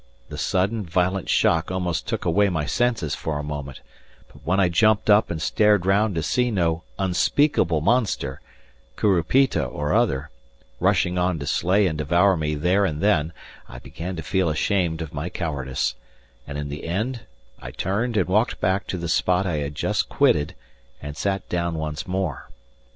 The 0.29 0.37
sudden, 0.39 0.83
violent 0.83 1.29
shock 1.29 1.69
almost 1.69 2.07
took 2.07 2.25
away 2.25 2.49
my 2.49 2.65
senses 2.65 3.13
for 3.13 3.37
a 3.37 3.43
moment, 3.43 3.81
but 4.29 4.43
when 4.43 4.59
I 4.59 4.67
jumped 4.67 5.11
up 5.11 5.29
and 5.29 5.39
stared 5.39 5.85
round 5.85 6.15
to 6.15 6.23
see 6.23 6.49
no 6.49 6.81
unspeakable 6.97 7.81
monster 7.81 8.41
Curupita 8.97 9.63
or 9.63 9.93
other 9.93 10.31
rushing 10.79 11.19
on 11.19 11.37
to 11.37 11.45
slay 11.45 11.85
and 11.85 11.99
devour 11.99 12.35
me 12.35 12.55
there 12.55 12.83
and 12.83 12.99
then, 12.99 13.31
I 13.69 13.77
began 13.77 14.15
to 14.15 14.23
feel 14.23 14.49
ashamed 14.49 15.03
of 15.03 15.13
my 15.13 15.29
cowardice; 15.29 15.93
and 16.47 16.57
in 16.57 16.69
the 16.69 16.85
end 16.85 17.27
I 17.59 17.69
turned 17.69 18.17
and 18.17 18.27
walked 18.27 18.59
back 18.59 18.87
to 18.87 18.97
the 18.97 19.07
spot 19.07 19.45
I 19.45 19.57
had 19.57 19.75
just 19.75 20.09
quitted 20.09 20.55
and 20.99 21.15
sat 21.15 21.47
down 21.47 21.75
once 21.75 22.07
more. 22.07 22.49